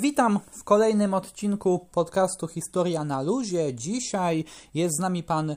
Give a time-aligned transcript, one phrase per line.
[0.00, 3.74] Witam w kolejnym odcinku podcastu Historia na luzie.
[3.74, 4.44] Dzisiaj
[4.74, 5.56] jest z nami pan y,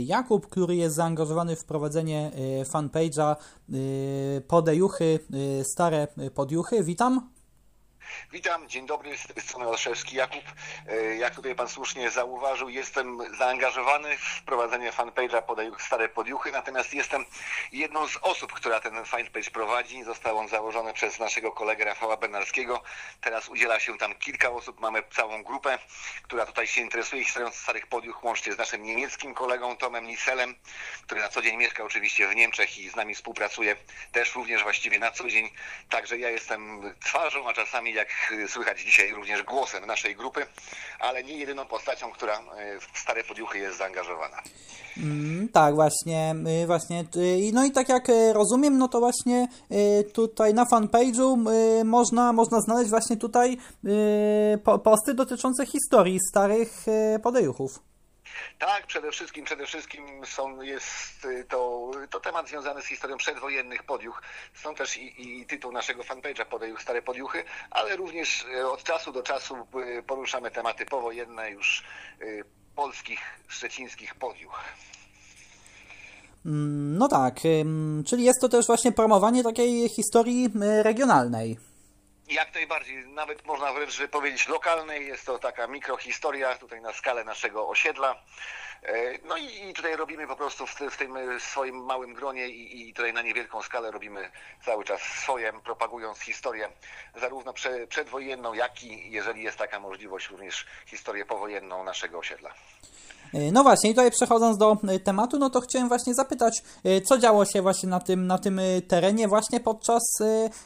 [0.00, 2.30] Jakub, który jest zaangażowany w prowadzenie
[2.62, 3.36] y, fanpage'a
[3.74, 5.18] y, Podejuchy,
[5.62, 6.84] Stare Podjuchy.
[6.84, 7.39] Witam.
[8.32, 10.44] Witam, dzień dobry, z tej strony Olszewski Jakub.
[10.88, 16.94] E, Jak tutaj Pan słusznie zauważył, jestem zaangażowany w prowadzenie fanpage'a Podejuch Stare Podjuchy, natomiast
[16.94, 17.24] jestem
[17.72, 20.04] jedną z osób, która ten fanpage prowadzi.
[20.04, 22.82] Został on założony przez naszego kolegę Rafała Benarskiego.
[23.20, 25.78] Teraz udziela się tam kilka osób, mamy całą grupę,
[26.22, 30.54] która tutaj się interesuje historią Starych Podjuch, łącznie z naszym niemieckim kolegą Tomem Niselem,
[31.02, 33.76] który na co dzień mieszka oczywiście w Niemczech i z nami współpracuje
[34.12, 35.50] też również właściwie na co dzień.
[35.88, 38.08] Także ja jestem twarzą, a czasami jak
[38.48, 40.46] słychać dzisiaj również głosem naszej grupy,
[41.00, 44.36] ale nie jedyną postacią, która e, w Stare Podjuchy jest zaangażowana.
[44.96, 47.04] Mm, tak, właśnie, y, właśnie.
[47.16, 51.36] y, No i tak jak y, rozumiem, no to właśnie y, tutaj na fanpage'u
[51.84, 53.56] można, można znaleźć właśnie tutaj
[54.64, 57.89] po- posty dotyczące historii starych y, podejuchów.
[58.58, 63.82] Tak, przede wszystkim, przede wszystkim są, jest y, to, to temat związany z historią przedwojennych
[63.82, 64.22] podjuch.
[64.54, 69.12] Są też i, i tytuł naszego fanpage'a Podejuch Stare Podjuchy, ale również y, od czasu
[69.12, 69.66] do czasu
[69.98, 71.82] y, poruszamy tematy powojenne już
[72.76, 74.64] polskich, szczecińskich podjuch.
[76.46, 77.40] Mm, No tak,
[78.06, 80.48] czyli jest to też właśnie promowanie takiej historii
[80.82, 81.69] regionalnej.
[82.30, 87.68] Jak najbardziej, nawet można wręcz powiedzieć lokalnej, jest to taka mikrohistoria tutaj na skalę naszego
[87.68, 88.22] osiedla.
[88.82, 92.94] E, No i tutaj robimy po prostu w, ty- w tym swoim małym gronie i,
[92.94, 94.30] tutaj na niewielką skalę robimy
[94.64, 96.68] cały czas swoje, propagując historię
[97.14, 102.54] zarówno prze, przedwojenną, jak i, jeżeli jest taka możliwość, również historię powojenną naszego osiedla.
[103.34, 107.00] Y, No właśnie, i tutaj przechodząc do y, tematu, no to chciałem właśnie zapytać, y,
[107.00, 110.02] co działo się właśnie na tym, na tym terenie właśnie podczas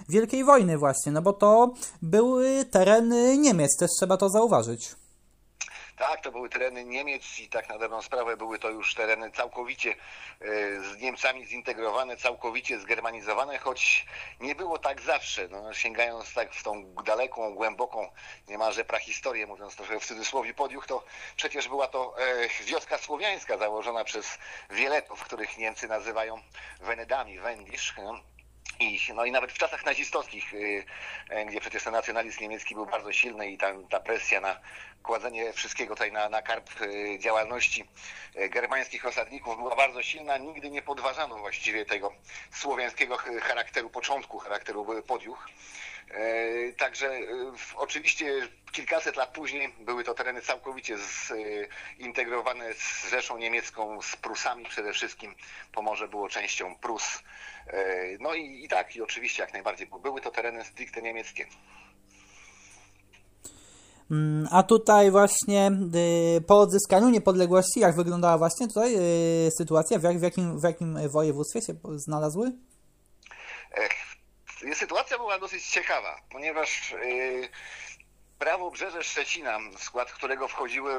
[0.08, 1.72] Wielkiej Wojny właśnie, no bo to
[2.02, 5.03] był y, teren y, Niemiec, też trzeba to zauważyć.
[5.96, 9.90] Tak, to były tereny Niemiec i tak na dobrą sprawę były to już tereny całkowicie
[9.90, 9.94] e,
[10.80, 14.06] z Niemcami zintegrowane, całkowicie zgermanizowane, choć
[14.40, 15.48] nie było tak zawsze.
[15.48, 18.10] No, sięgając tak w tą daleką, głęboką,
[18.48, 21.04] niemalże prahistorię, mówiąc trochę w cudzysłowie podjuch, to
[21.36, 24.38] przecież była to e, wioska słowiańska założona przez
[24.70, 26.40] Wieletów, których Niemcy nazywają
[26.80, 27.94] Wenedami, Wendisz.
[27.96, 28.33] No.
[28.80, 30.84] I, no i nawet w czasach nazistowskich, y,
[31.32, 34.60] y, gdzie przecież ten nacjonalizm niemiecki był bardzo silny i ta, ta presja na
[35.02, 37.84] kładzenie wszystkiego tutaj na, na karp y, działalności
[38.36, 42.12] y, germańskich osadników była bardzo silna, nigdy nie podważano właściwie tego
[42.52, 45.48] słowiańskiego ch- charakteru początku, charakteru y, podjuch.
[45.48, 45.93] E,
[46.78, 47.22] Także e,
[47.76, 50.96] oczywiście kilkaset lat później były to tereny całkowicie
[52.00, 55.34] zintegrowane z Rzeszą Niemiecką, z Prusami przede wszystkim.
[55.72, 57.22] Pomorze było częścią Prus.
[57.66, 61.46] E, No i, i tak, i oczywiście jak najbardziej, bo były to tereny stricte niemieckie.
[64.10, 65.70] Mm, A tutaj właśnie
[66.36, 68.94] y, po odzyskaniu niepodległości, jak wyglądała właśnie tutaj
[69.46, 72.52] y, sytuacja, w, jak, w, jakim, w jakim województwie się znalazły?
[73.76, 74.13] Ech,
[74.72, 77.48] Sytuacja była dosyć ciekawa, ponieważ yy,
[78.38, 80.94] prawo Brzeże Szczecina, w skład którego wchodziły,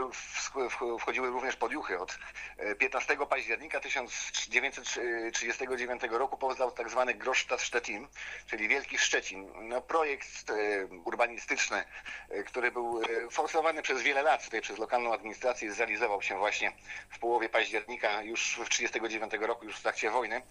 [1.00, 2.18] wchodziły również podjuchy od
[2.58, 8.08] e, 15 października 1939 roku powstał tak zwany Großstadt Stettin,
[8.48, 9.70] czyli Wielki Szczecin.
[9.70, 11.84] No, projekt e, urbanistyczny,
[12.30, 16.72] e, który był e, forsowany przez wiele lat tutaj przez lokalną administrację, zrealizował się właśnie
[17.10, 20.42] w połowie października już w 1939 roku, już w trakcie wojny,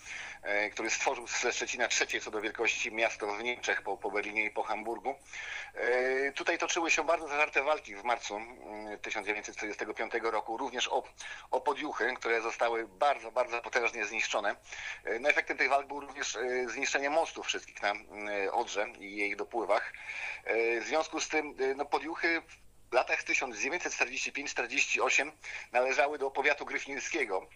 [0.43, 4.45] e, który stworzył ze Szczecina trzecie co do wielkości miasto w Niemczech po, po Berlinie
[4.45, 5.15] i po Hamburgu.
[5.75, 11.03] E, Tutaj toczyły się bardzo zażarte walki w marcu mm, 1945 roku, również o,
[11.51, 14.57] o podjuchy, które zostały bardzo, bardzo potężnie zniszczone.
[15.05, 18.09] E, No efektem tej walk był również e, zniszczenie mostów wszystkich na mm,
[18.53, 19.93] Odrze i jej dopływach.
[20.45, 22.43] E, W związku z tym e, no, podjuchy
[22.95, 25.33] w latach 1945-48
[25.73, 27.47] należały do powiatu gryfnińskiego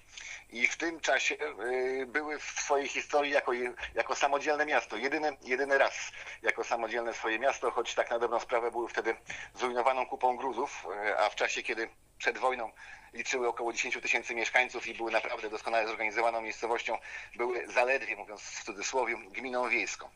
[0.50, 3.52] i w tym czasie y, były w swojej historii jako,
[3.94, 4.96] jako samodzielne miasto.
[4.96, 5.94] Jedyny, jedyny raz
[6.43, 9.17] jako samodzielne swoje miasto, choć tak na dobrą sprawę były wtedy
[9.55, 11.88] zrujnowaną kupą gruzów, y, a w czasie, kiedy
[12.19, 12.73] przed wojną
[13.12, 16.99] liczyły około 10 tysięcy mieszkańców i były naprawdę doskonale zorganizowaną miejscowością,
[17.37, 20.08] były zaledwie, mówiąc w cudzysłowie, gminą wiejską.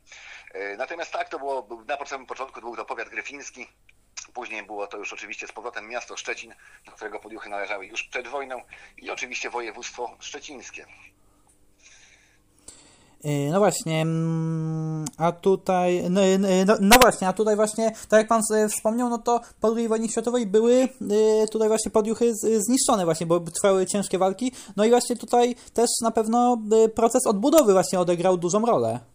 [0.55, 1.97] Y, Natomiast tak, to było na
[2.27, 3.67] początku, był to powiat gryfiński,
[4.35, 6.55] Później było to już oczywiście z powrotem miasto Szczecin,
[6.87, 8.61] do którego podjuchy należały już przed wojną
[8.99, 10.87] i oczywiście województwo szczecińskie.
[13.25, 18.19] Y, No właśnie, mm, a tutaj, no, y, no, no właśnie, a tutaj właśnie, tak
[18.19, 20.89] jak pan y, wspomniał, no to po II wojnie światowej były y,
[21.51, 26.11] tutaj właśnie podjuchy zniszczone właśnie, bo trwały ciężkie walki, no i właśnie tutaj też na
[26.11, 29.12] pewno y, proces odbudowy właśnie odegrał dużą rolę.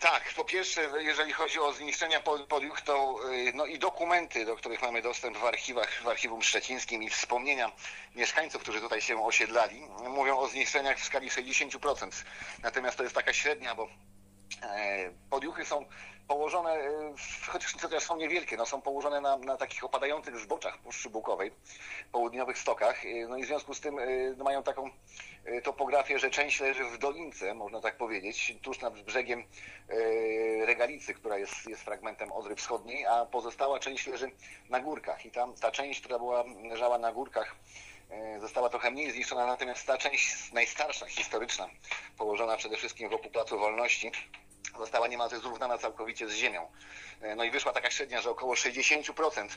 [0.00, 3.16] Tak, po pierwsze, jeżeli chodzi o zniszczenia podiuch, to
[3.54, 7.72] no i dokumenty, do których mamy dostęp w archiwach, w archiwum szczecińskim i wspomnienia
[8.14, 12.24] mieszkańców, którzy tutaj się osiedlali, mówią o zniszczeniach w skali 60%.
[12.62, 13.88] Natomiast to jest taka średnia, bo
[14.62, 15.86] e, podiuchy są
[16.28, 17.14] położone, e,
[17.46, 21.50] chociaż też są niewielkie, no są położone na, na takich opadających zboczach Puszczy Bukowej,
[22.12, 23.06] południowych stokach.
[23.06, 23.96] E, no i w związku z tym
[24.36, 24.90] no mają taką
[25.62, 29.44] topografię, że część leży w dolince, można tak powiedzieć, tuż nad brzegiem
[30.66, 34.30] Regalicy, która jest, jest fragmentem Odry Wschodniej, a pozostała część leży
[34.68, 35.26] na górkach.
[35.26, 37.56] I tam ta część, która była leżała na górkach,
[38.40, 41.68] została trochę mniej zniszczona, natomiast ta część najstarsza, historyczna,
[42.18, 44.12] położona przede wszystkim wokół Placu Wolności,
[44.78, 46.68] została niemalże zrównana całkowicie z ziemią.
[47.20, 49.48] E, no i wyszła taka średnia, że około 60%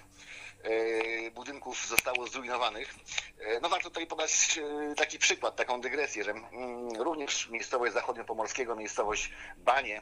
[0.63, 2.95] e, budynków zostało zrujnowanych.
[3.39, 4.59] E, no warto tutaj podać
[4.97, 10.01] taki przykład, taką dygresję, że mm, również miejscowość zachodniopomorskiego, miejscowość Banie,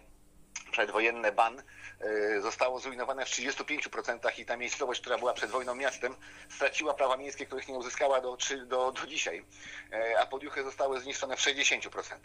[0.75, 1.63] przedwojenne Ban
[1.99, 6.15] e, zostało zrujnowane w 35% i ta miejscowość, która była przed wojną miastem,
[6.49, 9.45] straciła prawa miejskie, których nie uzyskała do, do, do dzisiaj,
[9.91, 12.15] e, a podjuchy zostały zniszczone w 60%.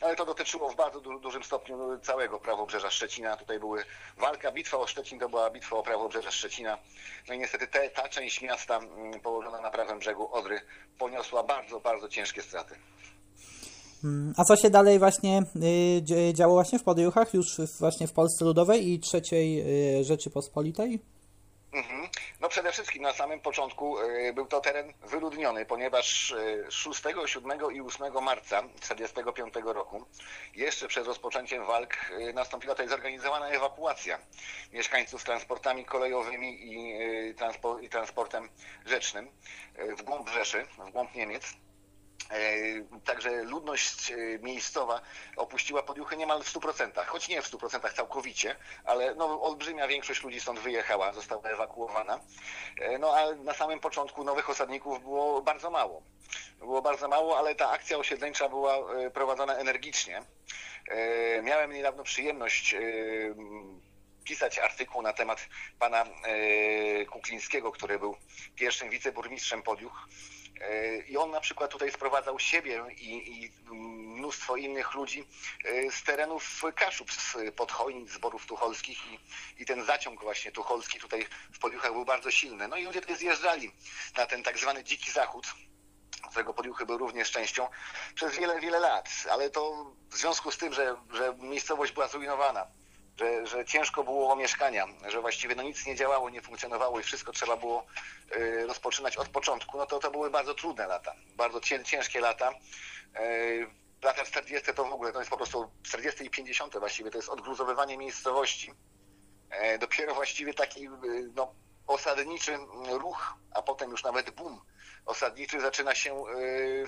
[0.00, 3.36] Ale to dotyczyło w bardzo du dużym stopniu całego prawobrzeża Szczecina.
[3.36, 3.84] Tutaj były
[4.16, 6.78] walka, bitwa o Szczecin to była bitwa o prawobrzeże Szczecina.
[7.28, 10.60] No i niestety te, ta część miasta mm, położona na prawym brzegu Odry
[10.98, 12.74] poniosła bardzo, bardzo ciężkie straty.
[14.36, 15.42] A co się dalej właśnie
[16.10, 19.60] y, działo właśnie w Podjuchach, już właśnie w Polsce Ludowej i trzeciej
[20.00, 21.00] y, Rzeczypospolitej?
[21.72, 22.08] Mhm.
[22.40, 26.34] No przede wszystkim na samym początku y, był to teren wyludniony, ponieważ
[26.68, 30.04] 6, 7 i 8 marca 1945 roku,
[30.56, 31.96] jeszcze przed rozpoczęciem walk,
[32.34, 34.18] nastąpiła tutaj zorganizowana ewakuacja
[34.72, 38.48] mieszkańców transportami kolejowymi i, transportem
[38.86, 39.28] rzecznym
[39.98, 41.54] w głąb Rzeszy, w głąb Niemiec.
[42.30, 45.00] E, także ludność e, miejscowa
[45.36, 50.40] opuściła Podjuchy niemal w 100%, choć nie w 100% całkowicie, ale no, olbrzymia większość ludzi
[50.40, 52.20] stąd wyjechała, została ewakuowana.
[52.80, 56.02] E, no a na samym początku nowych osadników było bardzo mało.
[56.58, 58.74] Było bardzo mało, ale ta akcja osiedleńcza była
[59.14, 60.22] prowadzona energicznie.
[61.42, 62.76] Miałem niedawno przyjemność
[64.24, 65.48] pisać artykuł na temat
[65.78, 66.04] pana
[67.10, 68.16] Kuklińskiego, który był
[68.56, 70.08] pierwszym wiceburmistrzem Podjuch
[70.60, 73.52] E, I on na przykład tutaj sprowadzał siebie i, i
[74.16, 75.28] mnóstwo innych ludzi
[75.64, 79.18] e, z terenów Kaszub, z podchojnic, zborów tucholskich i,
[79.62, 82.68] i ten zaciąg właśnie tucholski tutaj w Poliuchach był bardzo silny.
[82.68, 83.72] No i ludzie tutaj zjeżdżali
[84.16, 85.46] na ten tak zwany dziki zachód,
[86.30, 87.68] którego Poliuchy był również częścią,
[88.14, 89.08] przez wiele, wiele lat.
[89.30, 92.66] Ale to w związku z tym, że, że miejscowość była zrujnowana,
[93.18, 97.02] że, że ciężko było o mieszkania, że właściwie no nic nie działało, nie funkcjonowało i
[97.02, 97.86] wszystko trzeba było
[98.36, 102.52] y, rozpoczynać od początku, no to to były bardzo trudne lata, bardzo ciężkie lata.
[103.20, 103.66] Y,
[104.02, 107.28] lata 40 to w ogóle to jest po prostu 40 i 50 właściwie, to jest
[107.28, 108.72] odgruzowywanie miejscowości.
[109.74, 110.88] Y, dopiero właściwie taki
[111.34, 111.54] no,
[111.86, 112.58] osadniczy
[112.90, 114.60] ruch, a potem już nawet boom
[115.06, 116.24] osadniczy zaczyna się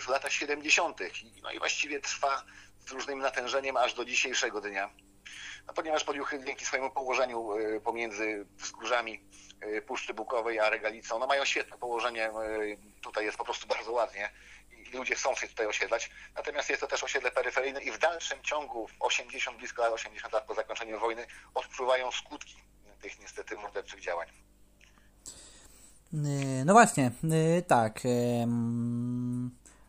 [0.01, 0.99] w latach 70.
[1.43, 2.45] No i właściwie trwa
[2.81, 4.91] z różnym natężeniem aż do dzisiejszego dnia.
[5.67, 9.21] No, ponieważ Poliuchy dzięki swojemu położeniu y, pomiędzy wzgórzami
[9.65, 13.93] y, Puszczy Bukowej a Regalicą, no mają świetne położenie, y, tutaj jest po prostu bardzo
[13.93, 14.31] ładnie
[14.71, 16.11] i ludzie chcą się tutaj osiedlać.
[16.35, 20.45] Natomiast jest to też osiedle peryferyjne i w dalszym ciągu, 80, blisko lat 80 lat
[20.45, 22.57] po zakończeniu wojny, odpływają skutki
[23.03, 24.29] tych niestety morderczych działań.
[26.65, 27.11] No właśnie,
[27.67, 28.01] tak.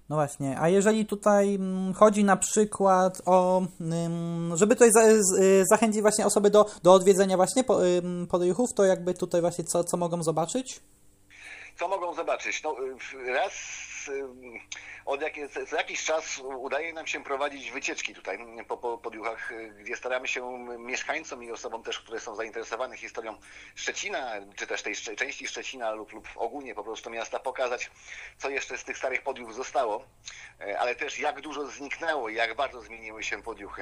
[0.09, 4.89] No właśnie, a jeżeli tutaj mm, chodzi na przykład o, mm, żeby tutaj
[5.39, 7.63] y, zachęcić właśnie osoby do, do odwiedzenia właśnie
[8.29, 10.79] podjuchów, to jakby tutaj właśnie co, co mogą zobaczyć?
[11.79, 12.63] Co mogą zobaczyć?
[12.63, 12.75] No,
[13.13, 13.53] y, raz
[15.05, 15.33] od jak,
[15.69, 20.67] co jakiś czas udaje nam się prowadzić wycieczki tutaj po, po podjuchach, gdzie staramy się
[20.79, 23.37] mieszkańcom i osobom też, które są zainteresowane historią
[23.75, 27.91] Szczecina, czy też tej części Szczecina lub, lub ogólnie po prostu miasta pokazać,
[28.37, 30.05] co jeszcze z tych starych podjuch zostało,
[30.61, 33.81] e, ale też jak dużo zniknęło jak bardzo zmieniły się podjuchy.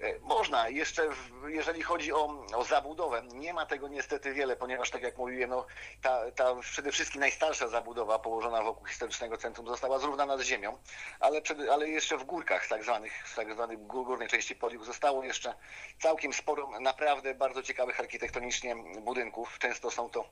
[0.00, 1.08] E, można jeszcze,
[1.48, 5.66] jeżeli chodzi o, o zabudowę, nie ma tego niestety wiele, ponieważ tak jak mówiłem, no,
[6.02, 10.78] ta, ta przede wszystkim najstarsza zabudowa położona wokół historycznego centrum została zrównana z ziemią
[11.20, 15.54] ale, przed, ale jeszcze w górkach tak zwanych, tak zwanej górnej części Poliuk zostało jeszcze
[16.00, 19.58] całkiem sporo naprawdę bardzo ciekawych architektonicznie budynków.
[19.58, 20.24] Często są to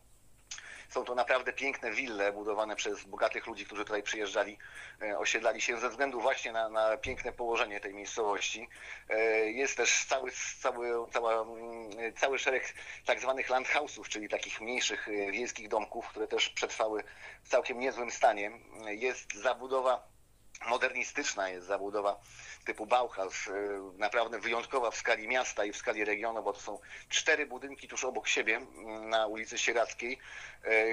[0.89, 4.59] są to naprawdę piękne wille budowane przez bogatych ludzi, którzy tutaj przyjeżdżali,
[5.03, 8.69] e, osiedlali się ze względu właśnie na, na piękne położenie tej miejscowości.
[9.09, 12.75] E, jest też cały, cały, cała, mm, cały szereg
[13.05, 17.05] tak zwanych landhouse'ów, czyli takich mniejszych e, wiejskich domków, które też przetrwały
[17.43, 18.51] w całkiem niezłym stanie.
[18.87, 20.18] Jest zabudowa
[20.67, 22.21] modernistyczna jest zabudowa
[22.65, 23.49] typu Bauhaus,
[23.99, 28.05] naprawdę wyjątkowa w skali miasta i w skali regionu, bo to są cztery budynki tuż
[28.05, 28.61] obok siebie
[29.01, 30.19] na ulicy Sierackiej,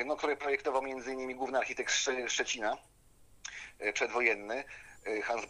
[0.05, 1.93] no, które projektował innymi główny architekt
[2.27, 2.77] Szczecina
[3.93, 4.63] przedwojenny.
[5.23, 5.45] Hans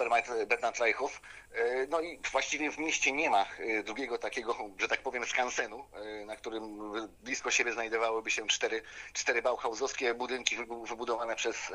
[0.47, 1.21] Bernhard Reichhoff.
[1.55, 5.85] E, no i właściwie w mieście nie ma e, drugiego takiego, że tak powiem, skansenu,
[5.93, 6.91] e, na którym
[7.23, 8.81] blisko siebie znajdowałyby się cztery,
[9.13, 10.57] cztery bauhausowskie budynki
[10.87, 11.73] wybudowane przez,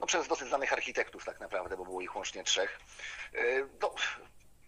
[0.00, 2.80] no, przez dosyć znanych architektów tak naprawdę, bo było ich łącznie trzech.
[3.82, 3.94] No,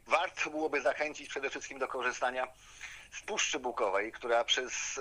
[0.07, 2.49] warto byłoby zachęcić przede wszystkim do korzystania
[3.13, 5.01] z Puszczy Bukowej, która przez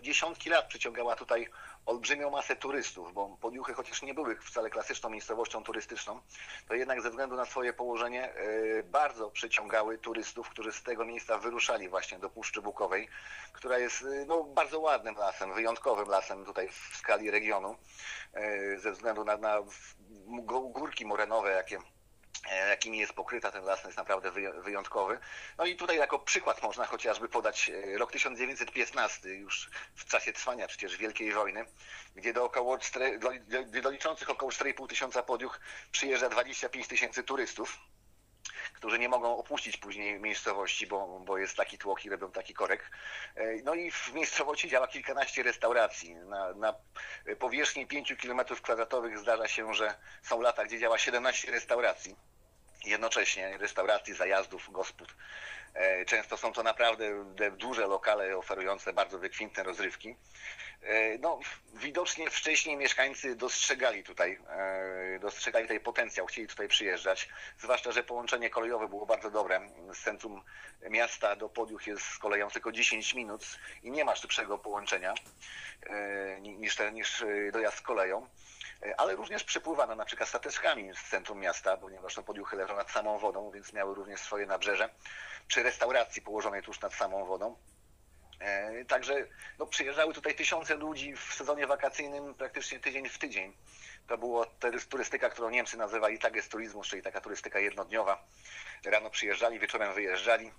[0.00, 1.48] dziesiątki lat przyciągała tutaj
[1.86, 6.20] olbrzymią masę turystów, bo Podjuchy, chociaż nie były wcale klasyczną miejscowością turystyczną,
[6.68, 11.38] to jednak ze względu na swoje położenie e, bardzo przyciągały turystów, którzy z tego miejsca
[11.38, 13.08] wyruszali właśnie do Puszczy Bukowej,
[13.52, 17.76] która jest e, no, bardzo ładnym lasem, wyjątkowym lasem tutaj w skali regionu,
[18.34, 19.58] e, ze względu na, na
[20.72, 21.99] górki morenowe, jakie E,
[22.56, 24.30] jakimi jest pokryta ten las, jest naprawdę
[24.62, 25.18] wyjątkowy.
[25.58, 30.66] No i tutaj jako przykład można chociażby podać e, rok 1915, już w czasie trwania
[30.66, 31.64] przecież Wielkiej Wojny,
[32.16, 33.30] gdzie do, około 4, do,
[33.82, 35.60] do liczących około 4,5 tysiąca podiuch
[35.92, 37.78] przyjeżdża 25 tysięcy turystów
[38.74, 42.90] którzy nie mogą opuścić później miejscowości, bo, bo jest taki tłok i robią taki korek.
[43.34, 46.14] E, no i w miejscowości działa kilkanaście restauracji.
[46.14, 46.74] Na, na
[47.38, 52.16] powierzchni 5 km kwadratowych zdarza się, że są lata, gdzie działa 17 restauracji
[52.84, 55.08] jednocześnie restauracji, zajazdów, gospod.
[55.74, 57.24] E, często są to naprawdę
[57.58, 60.16] duże lokale oferujące bardzo wykwintne rozrywki.
[60.82, 61.40] E, no,
[61.74, 68.50] widocznie wcześniej mieszkańcy dostrzegali tutaj, e, dostrzegali tutaj potencjał, chcieli tutaj przyjeżdżać, zwłaszcza, że połączenie
[68.50, 69.60] kolejowe było bardzo dobre.
[69.94, 70.42] Z centrum
[70.90, 73.42] miasta do Podiuch jest z koleją tylko 10 minut
[73.82, 75.14] i nie ma szybszego połączenia
[76.40, 78.26] niż, niż dojazd koleją
[78.96, 83.18] ale również przepływano na przykład stateczkami z centrum miasta, ponieważ no, podjuchy leżą nad samą
[83.18, 84.88] wodą, więc miały również swoje nabrzeże,
[85.46, 87.56] przy restauracji położonej tuż nad samą wodą.
[88.40, 89.26] E, także
[89.58, 93.56] no, przyjeżdżały tutaj tysiące ludzi w sezonie wakacyjnym praktycznie tydzień w tydzień.
[94.06, 94.46] To była
[94.88, 96.18] turystyka, którą Niemcy nazywali
[96.50, 98.24] turyzmu, czyli taka turystyka jednodniowa.
[98.84, 100.52] Rano przyjeżdżali, wieczorem wyjeżdżali.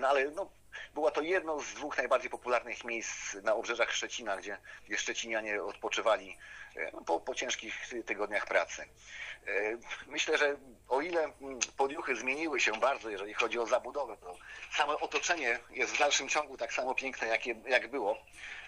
[0.00, 0.50] No ale no,
[0.94, 6.36] była to jedno z dwóch najbardziej popularnych miejsc na obrzeżach Szczecina, gdzie, gdzie Szczecinianie odpoczywali
[6.76, 8.82] e, no, po, po ciężkich tygodniach pracy.
[8.82, 10.56] E, myślę, że
[10.88, 14.36] o ile mm, podjuchy zmieniły się bardzo, jeżeli chodzi o zabudowę, to
[14.76, 18.18] samo otoczenie jest w dalszym ciągu tak samo piękne, jak, je, jak było.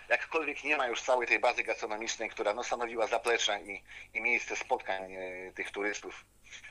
[0.08, 3.82] Jakkolwiek nie ma już całej tej bazy gastronomicznej, która no, stanowiła zaplecze i,
[4.14, 6.24] i miejsce spotkań e, tych turystów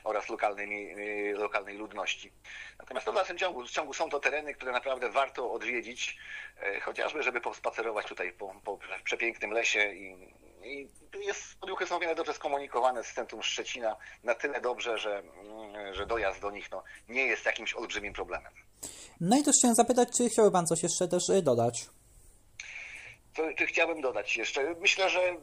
[0.04, 0.94] oraz lokalnej,
[1.34, 2.32] lokalnej ludności.
[2.78, 6.18] Natomiast w dalszym ciągu, w ciągu są to tereny, które naprawdę warto odwiedzić,
[6.60, 12.14] e, chociażby, żeby pospacerować tutaj po, po przepięknym lesie i, i jest, podjuchy są wiele
[12.14, 16.82] dobrze skomunikowane z centrum Szczecina na tyle dobrze, że, mm, że dojazd do nich no,
[17.08, 18.52] nie jest jakimś olbrzymim problemem.
[19.20, 21.97] No i też chciałem zapytać, czy chciałby Pan coś jeszcze też e, dodać?
[23.66, 24.74] Chciałbym dodać jeszcze.
[24.80, 25.36] Myślę, że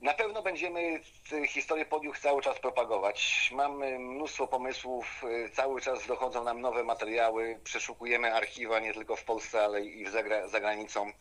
[0.00, 1.00] na pewno będziemy
[1.48, 3.50] historię podiuch cały czas propagować.
[3.54, 9.24] Mamy mnóstwo pomysłów, y, cały czas dochodzą nam nowe materiały, przeszukujemy archiwa nie tylko w
[9.24, 11.12] Polsce, ale i za, za granicą.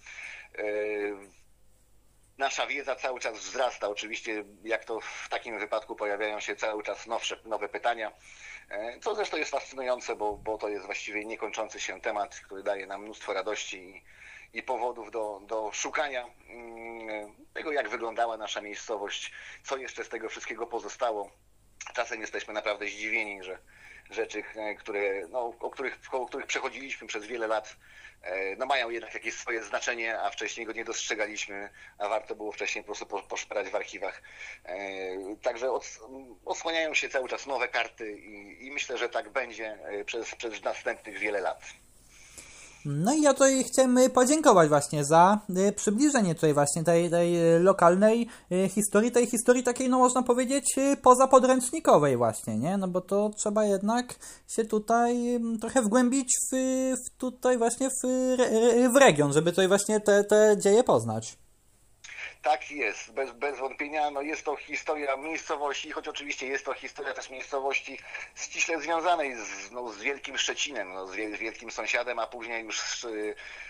[0.59, 1.15] Y,
[2.37, 3.89] nasza wiedza cały czas wzrasta.
[3.89, 8.11] Oczywiście, jak to w takim wypadku pojawiają się cały czas nowsze, nowe pytania,
[8.71, 12.87] y, co zresztą jest fascynujące, bo, bo to jest właściwie niekończący się temat, który daje
[12.87, 14.03] nam mnóstwo radości i,
[14.53, 19.31] i powodów do, do szukania mm, tego, jak wyglądała nasza miejscowość,
[19.63, 21.31] co jeszcze z tego wszystkiego pozostało.
[21.93, 23.59] Czasem jesteśmy naprawdę zdziwieni, że
[24.09, 27.75] rzeczy, e, które, no, o, których, o których przechodziliśmy przez wiele lat,
[28.21, 32.51] e, no, mają jednak jakieś swoje znaczenie, a wcześniej go nie dostrzegaliśmy, a warto było
[32.51, 34.21] wcześniej po prostu poszperać w archiwach.
[34.65, 34.75] E,
[35.41, 35.99] także od,
[36.45, 41.19] odsłaniają się cały czas nowe karty i, i myślę, że tak będzie przez, przez następnych
[41.19, 41.61] wiele lat.
[42.85, 45.39] No i ja tutaj chcemy podziękować właśnie za
[45.69, 50.77] y, przybliżenie tutaj właśnie tej, tej lokalnej y, historii, tej historii takiej, no można powiedzieć,
[50.77, 52.77] y, pozapodręcznikowej właśnie, nie?
[52.77, 54.15] No bo to trzeba jednak
[54.47, 56.55] się tutaj trochę wgłębić w,
[57.05, 58.07] w tutaj właśnie w,
[58.93, 61.37] w region, żeby tutaj właśnie te, te dzieje poznać.
[62.45, 64.11] Tak jest, bez, bez wątpienia.
[64.11, 67.99] No jest to historia miejscowości, choć oczywiście jest to historia też miejscowości
[68.35, 73.05] ściśle związanej z, no, z Wielkim Szczecinem, no, z, wielkim sąsiadem, a później już z,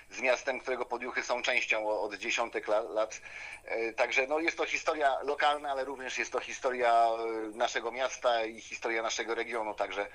[0.09, 3.21] z miastem, którego podjuchy są częścią od dziesiątek lat.
[3.65, 8.45] E, także no, jest to historia lokalna, ale również jest to historia e, naszego miasta
[8.45, 9.73] i historia naszego regionu.
[9.73, 10.07] Także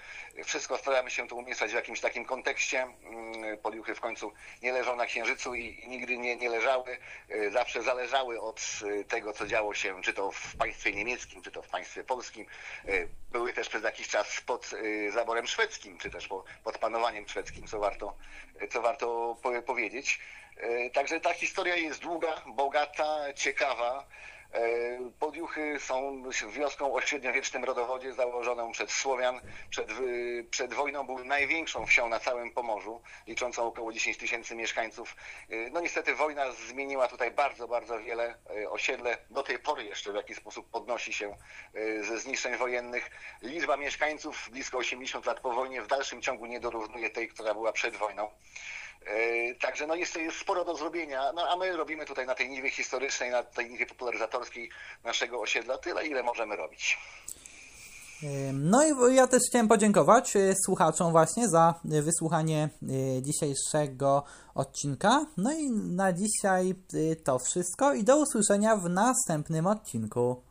[0.44, 2.82] wszystko staramy się tu umieszczać w jakimś takim kontekście.
[2.82, 6.98] Mm, podjuchy w końcu nie leżą na księżycu i, nigdy nie, nie leżały.
[7.28, 11.62] E, zawsze zależały od tego, co działo się, czy to w państwie niemieckim, czy to
[11.62, 12.46] w państwie polskim.
[12.88, 17.28] Y, Były też przez jakiś czas pod y, zaborem szwedzkim, czy też po- pod panowaniem
[17.28, 18.16] szwedzkim, co warto,
[18.70, 20.20] co warto po- powiedzieć.
[20.92, 24.06] Także ta historia jest długa, bogata, ciekawa.
[24.54, 24.60] E,
[25.18, 29.40] Podjuchy są wioską o średniowiecznym rodowodzie założoną przez Słowian.
[29.70, 29.88] Przed,
[30.50, 35.16] przed wojną były największą wsią na całym Pomorzu, liczącą około 10 tysięcy mieszkańców.
[35.50, 38.34] Y, No niestety wojna zmieniła tutaj bardzo, bardzo wiele.
[38.56, 41.36] Y, Osiedle do tej pory jeszcze w jakiś sposób podnosi się
[42.00, 43.10] ze zniszczeń wojennych.
[43.42, 47.72] Liczba mieszkańców blisko 80 lat po wojnie w dalszym ciągu nie dorównuje tej, która była
[47.72, 48.30] przed wojną.
[49.06, 52.48] E, Także no jest, jest sporo do zrobienia, no a my robimy tutaj na tej
[52.48, 54.39] niwie historycznej, na tej niwie popularyzatorskiej
[55.04, 56.98] naszego osiedla tyle, ile możemy robić.
[58.52, 62.68] No i ja też chciałem podziękować e, słuchaczom właśnie za wysłuchanie
[63.18, 65.26] e, dzisiejszego odcinka.
[65.36, 70.42] No i na dzisiaj e, to wszystko i do usłyszenia w następnym odcinku.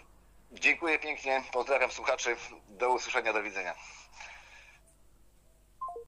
[0.52, 2.36] Dziękuję pięknie, pozdrawiam słuchaczy,
[2.70, 3.74] do usłyszenia, do widzenia.